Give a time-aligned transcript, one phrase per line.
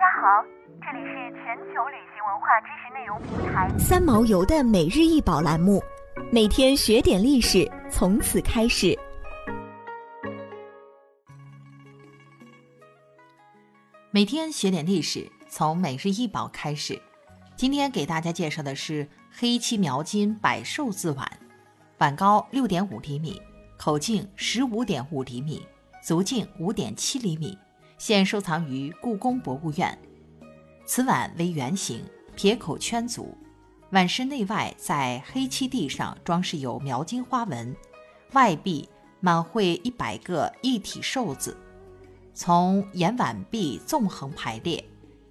[0.00, 0.42] 家好，
[0.80, 5.82] 这里是全球旅行文化知识内容平台三毛游的每日一宝栏目，
[6.32, 8.98] 每天学点历史，从此开始。
[14.10, 16.98] 每天学点历史，从每日一宝开始。
[17.54, 21.30] 今天给大家介绍的是黑漆描金百寿字碗，
[21.98, 23.38] 碗高六点五厘米，
[23.76, 25.66] 口径十五点五厘米，
[26.02, 27.58] 足径五点七厘米。
[28.00, 29.96] 现收藏于故宫博物院。
[30.86, 32.02] 此碗为圆形，
[32.34, 33.36] 撇口圈足，
[33.90, 37.76] 碗身内外在黑漆地上装饰有描金花纹，
[38.32, 38.88] 外壁
[39.20, 41.54] 满绘一百个一体寿字。
[42.32, 44.82] 从沿碗壁纵横排列，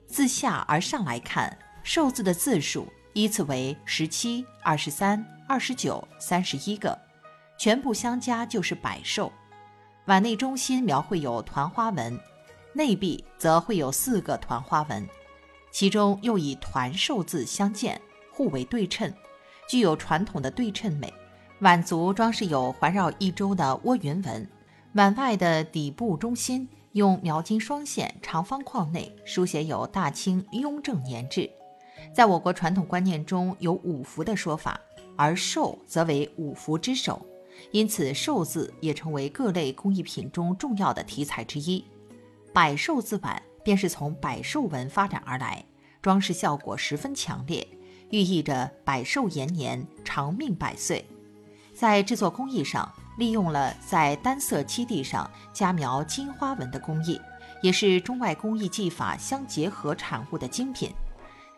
[0.06, 6.96] 自下而上来看，寿字的字数依次为十七、二十三、二十九、三十一个，
[7.58, 9.34] 全部相加就是百寿。
[10.06, 12.16] 碗内中心描绘有团花纹。
[12.74, 15.08] 内壁则会有四个团花纹，
[15.72, 18.00] 其中又以团寿字相间，
[18.32, 19.12] 互为对称，
[19.68, 21.14] 具有传统的对称美。
[21.60, 24.50] 碗足装饰有环绕一周的窝云纹，
[24.94, 31.50] 碗外的底部中心用描金双线长方框内书写有大清雍正年制。
[32.14, 34.80] 在我国传统观念中有五福的说法，
[35.18, 37.22] 而寿则为五福之首，
[37.72, 41.84] 因此寿字也成为各类工艺品中重要的题材之一。
[42.54, 45.64] 百寿字碗便是从百寿纹发展而来，
[46.02, 47.68] 装饰效果十分强烈，
[48.10, 51.08] 寓意着百寿延年、长命百岁。
[51.74, 57.22] 在制作工艺上，利用了在单色漆地上加描金花纹的工艺，
[57.62, 60.92] 也是中外工艺技法相结合产物的精品。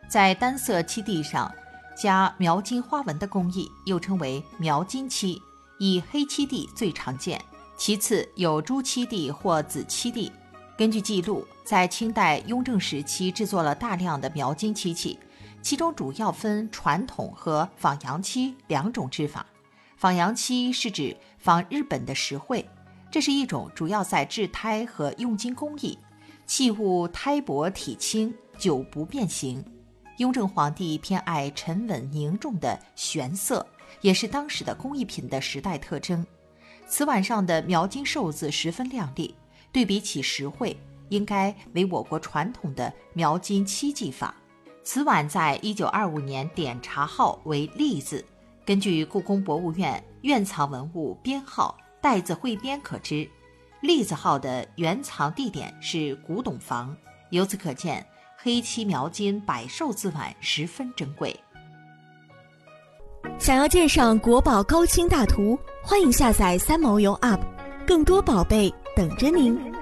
[0.07, 1.51] 在单色漆地上
[1.95, 5.41] 加描金花纹的工艺，又称为描金漆，
[5.79, 7.41] 以黑漆地最常见，
[7.77, 10.31] 其次有朱漆地或紫漆地。
[10.81, 15.19] 根据记录，在清代雍正时期制作了大量的描金漆器，
[15.61, 19.45] 其中主要分传统和仿洋漆两种制法。
[19.95, 22.67] 仿洋漆是指仿日本的石绘，
[23.11, 25.95] 这是一种主要在制胎和用金工艺，
[26.47, 29.63] 器物胎薄体轻，久不变形。
[30.17, 33.63] 雍正皇帝偏爱沉稳凝重的玄色，
[34.01, 36.25] 也是当时的工艺品的时代特征。
[36.87, 39.35] 瓷碗上的描金寿字十分亮丽。
[39.71, 40.75] 对比起实惠，
[41.09, 44.35] 应该为我国传统的描金漆技法。
[44.83, 48.25] 此碗在一九二五年点茶号为“立”字，
[48.65, 53.29] 根据故宫博物院院藏文物编号带字汇编可知
[53.81, 56.95] ，“栗”字号的原藏地点是古董房。
[57.29, 58.05] 由此可见，
[58.37, 61.39] 黑漆描金百寿字碗十分珍贵。
[63.37, 67.39] 想要鉴赏国宝高清大图，欢迎下载三毛游 App，
[67.85, 68.73] 更多宝贝。
[68.95, 69.80] 等着您。